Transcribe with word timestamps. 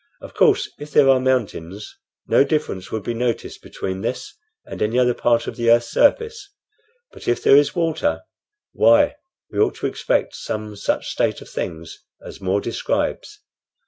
Of 0.19 0.33
course, 0.33 0.67
if 0.79 0.89
there 0.89 1.07
are 1.09 1.19
mountains, 1.19 1.95
no 2.25 2.43
difference 2.43 2.91
would 2.91 3.03
be 3.03 3.13
noticed 3.13 3.61
between 3.61 4.01
this 4.01 4.33
and 4.65 4.81
any 4.81 4.97
other 4.97 5.13
part 5.13 5.45
of 5.45 5.57
the 5.57 5.69
earth's 5.69 5.91
surface; 5.91 6.49
but 7.11 7.27
if 7.27 7.43
there 7.43 7.55
is 7.55 7.75
water, 7.75 8.21
why, 8.71 9.17
we 9.51 9.59
ought 9.59 9.75
to 9.75 9.85
expect 9.85 10.33
some 10.35 10.75
such 10.75 11.11
state 11.11 11.39
of 11.39 11.49
things 11.51 12.03
as 12.19 12.41
More 12.41 12.61
describes. 12.61 13.41